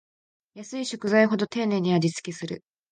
[0.55, 2.63] 安い食材ほど丁寧に味つけする